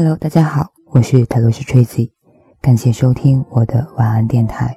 [0.00, 2.12] Hello，大家好，我是泰罗斯 Tracy，
[2.60, 4.76] 感谢收听我的晚安电台。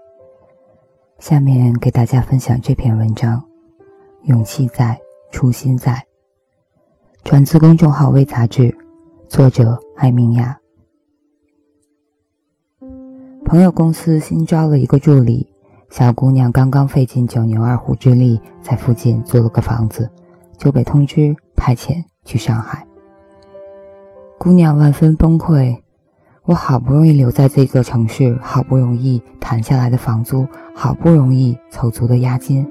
[1.20, 3.44] 下面给大家分享这篇文章：
[4.24, 5.00] 勇气在，
[5.32, 6.04] 初心在。
[7.24, 8.76] 转自公众号微杂志，
[9.30, 10.58] 作者艾明雅。
[13.46, 15.48] 朋友公司新招了一个助理，
[15.92, 20.10] 小姑娘刚刚费尽九牛二虎之力在附近租了个房子，
[20.58, 22.84] 就被通知派遣去上海。
[24.44, 25.84] 姑娘万分崩溃，
[26.46, 32.68] 我好不容易留在这座城市，好不容易谈下来的房租，好不容易凑足的押金，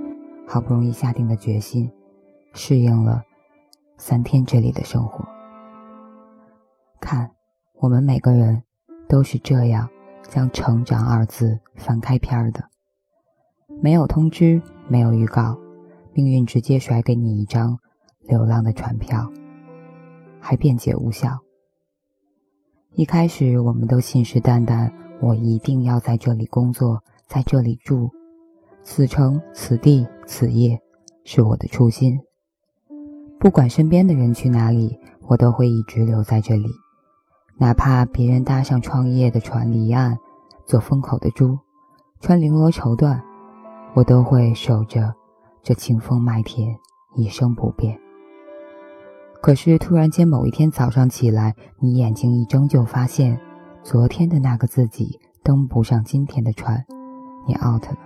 [0.48, 1.88] 好不容易下定的决心，
[2.54, 3.22] 适应了
[3.98, 5.24] 三天这里的生活。
[7.00, 7.30] 看，
[7.78, 8.64] 我们每个人
[9.08, 9.88] 都是这样
[10.28, 12.64] 将“成长”二字翻开篇的，
[13.80, 15.56] 没有通知，没有预告，
[16.14, 17.78] 命运直接甩给你一张
[18.22, 19.30] 流浪的船票，
[20.40, 21.38] 还辩解无效。
[22.96, 24.90] 一开始，我们都信誓旦旦
[25.22, 28.10] ：“我一定要在这里工作，在这里住，
[28.82, 30.76] 此城、此地、此夜，
[31.22, 32.18] 是我的初心。
[33.38, 36.68] 不管身边的人去哪里，我都会一直留在这里，
[37.56, 40.18] 哪怕别人搭上创业的船离岸，
[40.66, 41.56] 做风口的猪，
[42.20, 43.20] 穿绫罗绸缎，
[43.94, 45.14] 我都会守着
[45.62, 46.76] 这清风麦田，
[47.14, 47.96] 一生不变。”
[49.42, 53.40] 可是突然间某一天早上起来，你眼睛一睁就发现，
[53.82, 56.84] 昨天的那个自己登不上今天的船，
[57.46, 57.96] 你 out 了。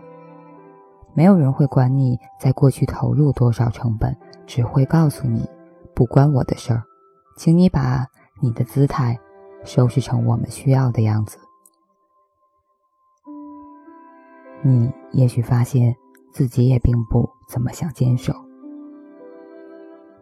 [1.13, 5.49] 没有人会管你在过去投入多少成本，只会告诉你
[5.95, 6.83] 不关我的事儿，
[7.37, 8.07] 请你把
[8.41, 9.19] 你的姿态
[9.65, 11.39] 收拾成我们需要的样子。
[14.63, 15.95] 你也许发现
[16.33, 18.33] 自己也并不怎么想坚守。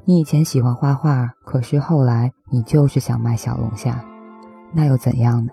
[0.05, 4.05] 你以前喜欢画画，可是后来你就是想卖小龙虾，
[4.73, 5.53] 那又怎样呢？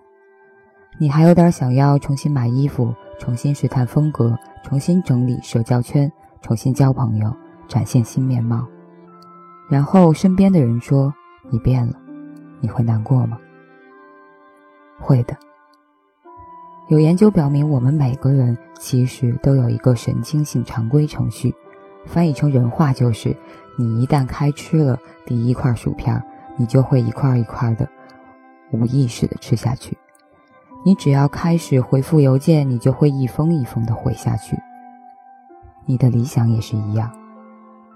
[1.00, 6.12] 你还有点想要重新买衣服，重新试探风格，重新整理社交圈，
[6.42, 7.32] 重新交朋友，
[7.68, 8.68] 展现新面貌。
[9.70, 11.14] 然后身边的人说
[11.52, 11.94] 你变了，
[12.59, 13.38] 你会难过吗？
[15.00, 15.38] 会的。
[16.88, 21.54] 有研究表明，我们每个人其实都有一个神经性常规程序。
[22.06, 23.36] 翻译成人话就是：
[23.79, 26.22] 你一旦开吃了第一块薯片，
[26.57, 27.88] 你就会一块一块的
[28.72, 29.97] 无意识的吃下去。
[30.84, 34.57] 你只要开始回复邮件，你就会一封一封的回下去。
[35.85, 37.09] 你的理想也是一样，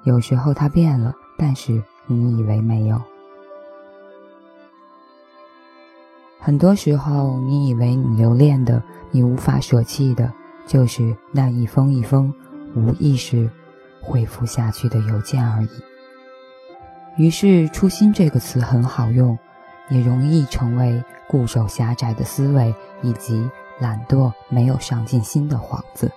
[0.06, 3.02] 有时候它变了，但是你以为没有。
[6.40, 10.32] 很多时候，你以为你留恋的、你无法舍弃的，
[10.66, 12.34] 就是那一封一封
[12.74, 13.50] 无意识。
[14.04, 15.70] 回复下去的邮件而已。
[17.16, 19.38] 于是，“初心”这个词很好用，
[19.90, 23.50] 也容易成为固守狭窄的思维以及
[23.80, 26.12] 懒惰、没有上进心的幌子。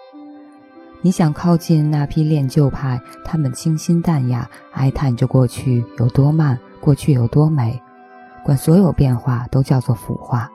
[1.03, 7.81] 你想靠近那批恋旧派，他们清新淡雅，哀叹着过去有多慢，过去有多美，
[8.43, 10.51] 管所有变化都叫做腐化。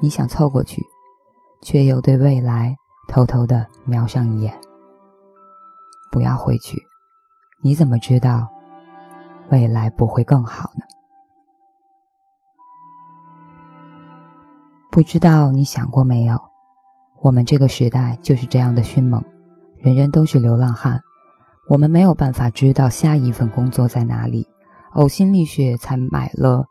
[0.00, 0.82] 你想凑过去，
[1.60, 2.74] 却又对未来
[3.06, 4.58] 偷偷的瞄上一眼。
[6.10, 6.82] 不要回去，
[7.62, 8.48] 你怎么知道
[9.50, 10.84] 未来不会更好呢？
[14.90, 16.40] 不知道你想过没有？
[17.20, 19.22] 我们这个时代就是这样的迅猛，
[19.78, 21.00] 人人都是流浪汉。
[21.68, 24.46] 我们没有办法知道下一份工作在哪里，
[24.94, 26.66] 呕心沥血才买了，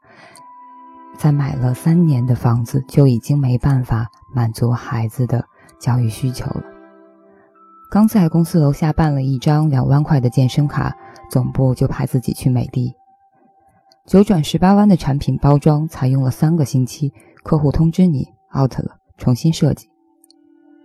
[1.17, 5.45] 才买了三年的房子，就已经没办法满足孩子的
[5.77, 6.74] 教育需求了。
[7.95, 10.93] 刚在公司楼下办了一张两万块的健身卡，
[11.31, 12.93] 总部就派自己去美的。
[14.05, 19.87] 九转十八弯的产品包装才用了三个星期，客户通知你 out 了，重新设计。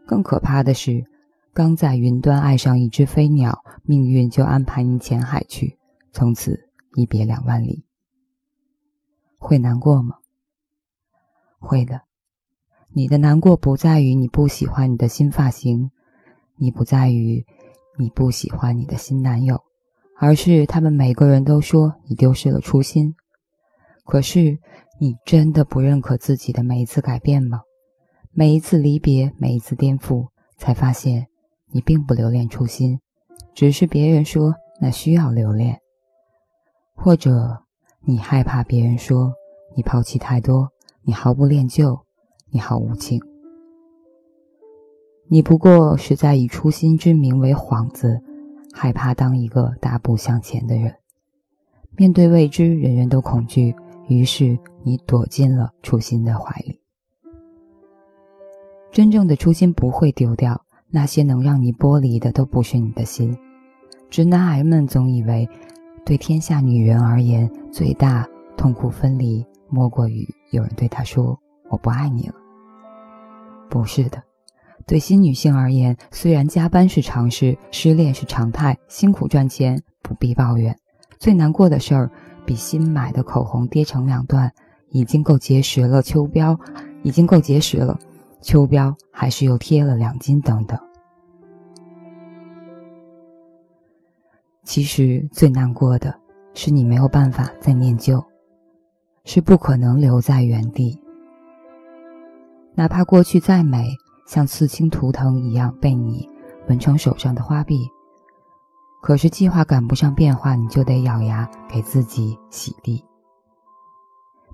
[0.06, 1.04] 更可怕的是，
[1.52, 5.80] 刚在云端爱上一只飞鸟，命运就安排你潜海去，
[6.12, 7.84] 从此一别两万里。
[9.36, 10.14] 会难过吗？
[11.58, 12.02] 会的。
[12.92, 15.90] 你的难过不在于你不喜欢你的新发型。
[16.60, 17.46] 你不在于
[17.98, 19.62] 你不喜欢你的新男友，
[20.18, 23.14] 而是他们每个人都说你丢失了初心。
[24.04, 24.58] 可是
[25.00, 27.62] 你真的不认可自己的每一次改变吗？
[28.30, 30.28] 每一次离别，每一次颠覆，
[30.58, 31.28] 才发现
[31.70, 33.00] 你并不留恋初心，
[33.54, 35.80] 只是别人说那需要留恋，
[36.94, 37.62] 或者
[38.02, 39.32] 你害怕别人说
[39.74, 40.68] 你抛弃太多，
[41.02, 42.04] 你毫不恋旧，
[42.50, 43.29] 你好无情。
[45.32, 48.20] 你不过是在以初心之名为幌子，
[48.72, 50.92] 害怕当一个大步向前的人。
[51.96, 53.72] 面对未知，人人都恐惧，
[54.08, 56.80] 于是你躲进了初心的怀里。
[58.90, 63.38] 真正的初心不会丢掉，那些能让你剥离的都不是你的心。
[64.08, 65.48] 直男癌们总以为，
[66.04, 71.38] 对天下女人而言，最大痛苦分离莫过于有人对她说
[71.70, 72.34] “我不爱你了”。
[73.70, 74.20] 不是的，
[74.86, 80.76] 对新女性而言，虽然加班是常事，失恋是常态，辛苦赚钱不必抱怨，
[81.18, 82.10] 最难过的事儿
[82.44, 84.52] 比新买的口红跌成两段，
[84.90, 86.02] 已经够结实了。
[86.02, 86.58] 秋膘
[87.02, 87.98] 已经够结实了，
[88.40, 90.78] 秋膘还是又贴了两斤，等等。
[94.64, 96.14] 其实最难过的
[96.54, 98.24] 是，你没有办法再念旧，
[99.24, 101.00] 是不可能留在原地。
[102.74, 103.88] 哪怕过去再美，
[104.30, 106.28] 像刺青图腾一样被你
[106.68, 107.90] 纹成手上的花臂，
[109.02, 113.04] 可是计划赶不上变化，你就得咬牙给自己洗地。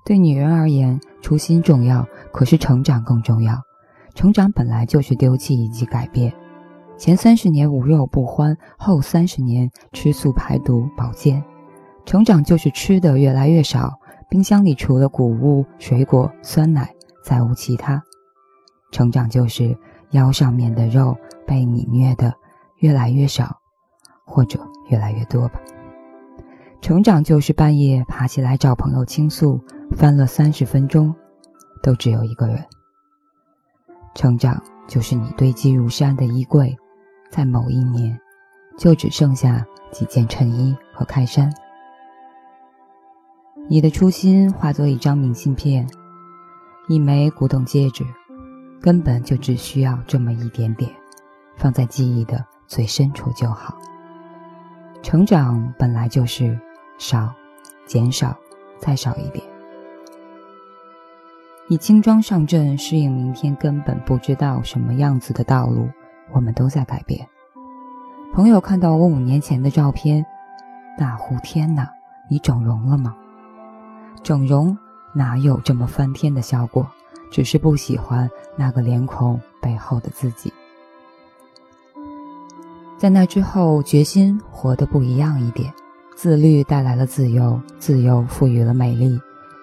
[0.03, 3.53] 对女人而言，初心重要，可是成长更重要。
[4.15, 6.33] 成长本来就是丢弃以及改变。
[6.97, 11.43] 前三十年无肉不欢，后三十年吃素排毒保健。
[12.03, 13.93] 成长就是吃的越来越少，
[14.27, 18.01] 冰箱里除了谷物、水果、酸奶，再无其他。
[18.91, 19.77] 成长就是
[20.11, 22.33] 腰上面的肉被你虐的
[22.77, 23.59] 越来越少，
[24.25, 25.59] 或者越来越多吧。
[26.81, 29.59] 成长就是半夜爬起来找朋友倾诉，
[29.95, 31.13] 翻了三十分钟，
[31.81, 32.63] 都只有一个人。
[34.15, 36.75] 成长就是你堆积如山的衣柜。
[37.29, 38.17] 在某一年，
[38.77, 41.53] 就只剩下几件衬衣和开衫。
[43.69, 45.85] 你的初心化作一张明信片，
[46.87, 48.05] 一枚古董戒指，
[48.87, 50.89] 根本就只需要这么一点点，
[51.57, 53.77] 放在记忆的最深处就好。
[55.03, 56.57] 成长本来就是
[56.97, 57.33] 少，
[57.85, 58.33] 减少，
[58.79, 59.43] 再少一点。
[61.67, 65.89] 你轻装上阵，适应明天根本不知道什么样子的道路。
[66.31, 67.27] 我们都在改变。
[68.33, 70.25] 朋友看到我五年前的照片，
[70.97, 71.89] 大呼：“天哪，
[72.29, 73.13] 你整容了吗？”
[74.23, 74.77] 整容
[75.13, 76.89] 哪有这么翻天的效果？
[77.31, 80.51] 只是不喜欢那个脸孔背后的自己。
[82.97, 85.73] 在那之后，决心活得不一样一点。
[86.15, 89.19] 自律带来了自由，自由赋予了美丽，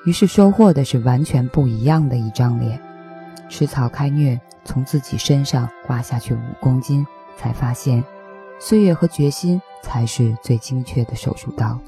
[0.07, 2.81] 于是收获的是完全不一样的一张脸。
[3.49, 4.41] 吃草开虐。
[4.67, 7.07] 从自己身上刮下去五公斤，
[7.37, 8.03] 才发现，
[8.59, 11.79] 岁月和决心才是最精确的手术刀。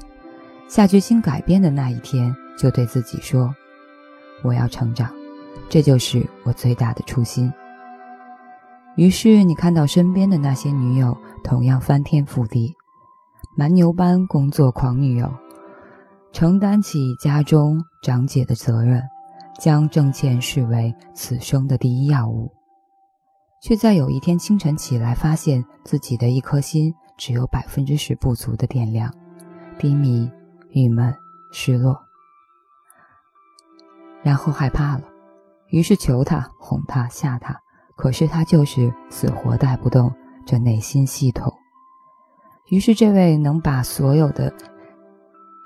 [0.67, 3.51] 下决心改变的那一天，就对自己说
[4.45, 5.11] ：“我要成长，
[5.69, 7.51] 这就是我最大的初心。”
[8.97, 12.73] 于是你看到身边的那些女友，同样翻天覆地，
[13.55, 15.31] 蛮牛般工作狂女友，
[16.31, 19.01] 承担起家中长姐的责任，
[19.59, 22.51] 将挣钱视为此生的第一要务。
[23.61, 29.13] 却在有一天清晨起来，发现自己的一颗心只有百分之十不足的电量，
[29.77, 30.27] 低迷、
[30.69, 31.13] 郁闷、
[31.51, 31.99] 失落，
[34.23, 35.03] 然后害怕了，
[35.69, 37.59] 于是求他、哄他、吓他，
[37.95, 40.13] 可是他就是死活带不动
[40.45, 41.53] 这内心系统。
[42.69, 44.53] 于是这位能把所有的，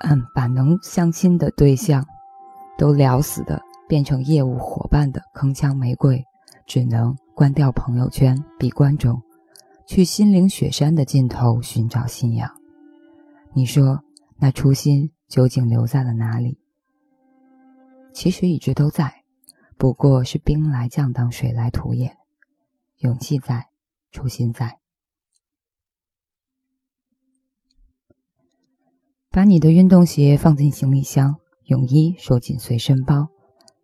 [0.02, 2.06] 嗯，把能相亲的对象
[2.78, 6.24] 都聊死的，变成业务伙伴的铿锵玫瑰，
[6.66, 7.16] 只能。
[7.34, 9.20] 关掉朋友圈，闭关中，
[9.88, 12.52] 去心灵雪山的尽头寻找信仰。
[13.54, 14.04] 你说，
[14.38, 16.60] 那初心究竟留在了哪里？
[18.14, 19.21] 其实一直都在，
[19.82, 22.16] 不过是兵来将挡，水来土掩。
[23.00, 23.70] 勇气在，
[24.12, 24.78] 初心在。
[29.32, 33.30] 把你的运动鞋放进行李箱，泳衣收进随身包，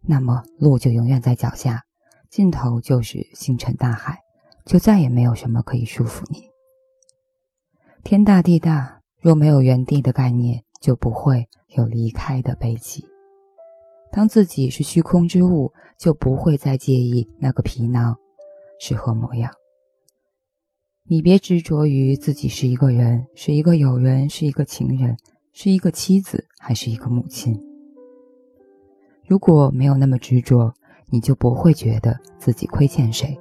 [0.01, 1.86] 那么路就永远在脚下。
[2.30, 4.20] 尽头就是星辰大海，
[4.66, 6.44] 就再也没有什么可以束缚你。
[8.04, 13.04] 天大地大，若没有原地的概念，就不会有离开的悲戚。
[14.17, 18.17] 当自己是虚空之物，就不会再介意那个皮囊
[18.79, 19.51] 是何模样。
[21.07, 25.15] 你别执着于自己是一个人，是一个友人，是一个情人，
[25.53, 27.55] 是一个妻子，还是一个母亲。
[29.27, 30.74] 如果没有那么执着。
[31.09, 33.39] 你就不会觉得自己亏欠谁，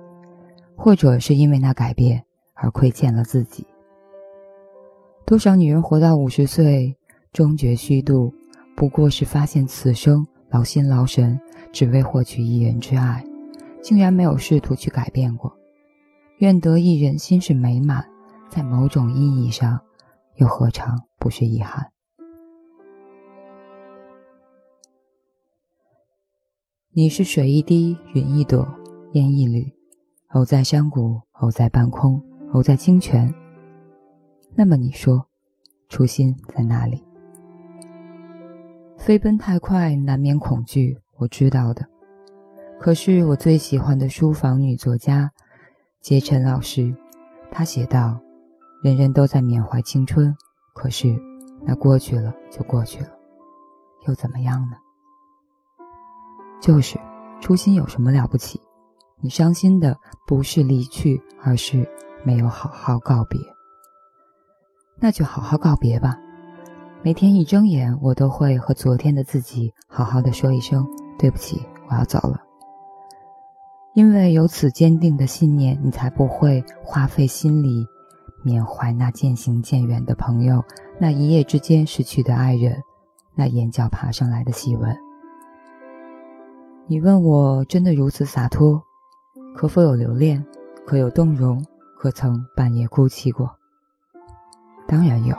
[0.76, 2.22] 或者是因为那改变
[2.54, 3.66] 而亏欠了自己。
[5.24, 6.96] 多少女人活到五十岁
[7.32, 8.32] 终觉虚度，
[8.76, 11.40] 不过是发现此生劳心劳神，
[11.72, 13.24] 只为获取一人之爱，
[13.82, 15.52] 竟然没有试图去改变过。
[16.38, 18.06] 愿得一人心是美满，
[18.48, 19.80] 在某种意义上，
[20.36, 21.90] 又何尝不是遗憾？
[26.92, 28.66] 你是水一滴，云一朵，
[29.12, 29.72] 烟一缕，
[30.28, 32.22] 偶在山谷，偶在半空，
[32.52, 33.34] 偶在清泉。
[34.54, 35.26] 那么你说，
[35.88, 37.05] 初心在哪里？
[39.06, 41.86] 飞奔太快，难免恐惧，我知道的。
[42.80, 45.30] 可是我最喜欢的书房女作家，
[46.00, 46.92] 杰晨老师，
[47.48, 48.18] 她写道
[48.82, 50.34] ：“人人都在缅怀青春，
[50.74, 51.16] 可是
[51.62, 53.10] 那过去了就过去了，
[54.08, 54.76] 又怎么样呢？
[56.60, 56.98] 就是
[57.40, 58.60] 初心有什么了不起？
[59.20, 59.96] 你伤心的
[60.26, 61.88] 不是离去，而是
[62.24, 63.38] 没有好好告别。
[64.98, 66.18] 那就好好告别吧。
[67.06, 70.84] 每天一睁眼，我都会和昨天的自己好好的说一声
[71.16, 72.42] 对不起，我要走了。”
[73.94, 77.86] 因为有此坚定的信念，你才不会花费心力
[78.42, 80.64] 缅怀那渐行渐远的朋友，
[80.98, 82.82] 那一夜之间失去的爱人，
[83.36, 84.96] 那眼角爬上来的细纹。
[86.88, 88.82] 你问我真的如此洒脱？
[89.54, 90.44] 可否有留恋？
[90.84, 91.64] 可有动容？
[91.96, 93.48] 可曾半夜哭泣过？
[94.88, 95.36] 当然有，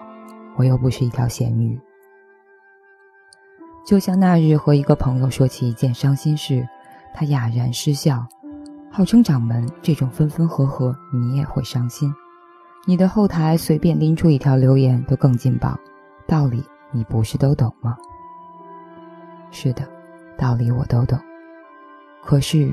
[0.58, 1.80] 我又不是一条咸鱼。
[3.86, 6.68] 就像那日和一个朋友说起一件伤心事，
[7.14, 8.28] 他哑然失笑。
[8.92, 12.12] 号称掌门这种分分合合，你也会伤心。
[12.86, 15.78] 你的后台随便拎出一条留言都更劲爆，
[16.26, 17.96] 道理你不是都懂吗？
[19.52, 19.88] 是的，
[20.38, 21.20] 道理我都懂。
[22.24, 22.72] 可是，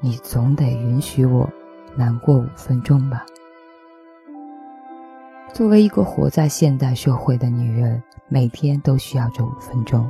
[0.00, 1.48] 你总得允许我
[1.96, 3.26] 难过五分钟吧。
[5.56, 10.06] 作为一个活在现代社会的女人，每天都需要这五分钟，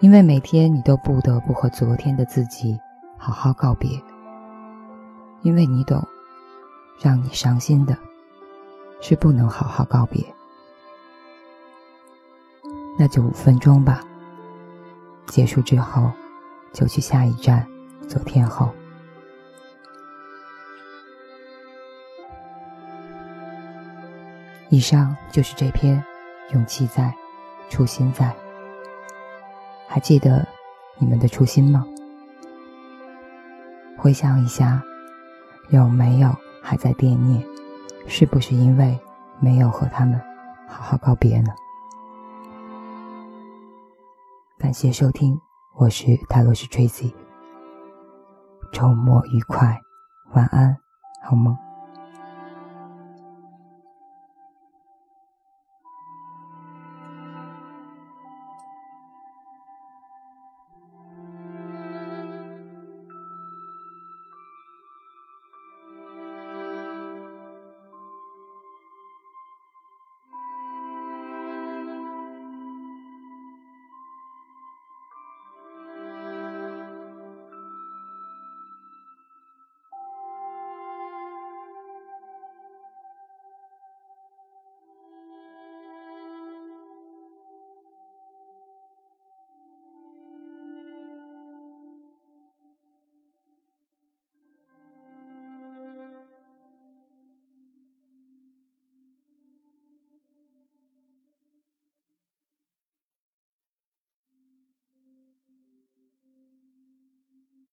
[0.00, 2.78] 因为每天你都不得不和昨天的自己
[3.16, 3.88] 好好告别。
[5.40, 6.06] 因为你懂，
[7.00, 7.96] 让你伤心的，
[9.00, 10.22] 是不能好好告别。
[12.98, 14.04] 那就五分钟吧。
[15.28, 16.12] 结束之后，
[16.74, 17.66] 就去下一站
[18.06, 18.68] 做天后。
[24.70, 25.96] 以上就是这篇
[26.54, 27.14] 《勇气在，
[27.70, 28.26] 初心在》。
[29.86, 30.46] 还记得
[30.98, 31.86] 你们的初心吗？
[33.96, 34.82] 回想一下。
[35.70, 37.46] 有没有还在惦念？
[38.06, 38.98] 是不是因为
[39.38, 40.18] 没有和他们
[40.66, 41.52] 好好告别呢？
[44.58, 45.38] 感谢收听，
[45.76, 47.12] 我是泰罗斯 Tracy。
[48.72, 49.78] 周末愉快，
[50.32, 50.74] 晚安，
[51.22, 51.67] 好梦。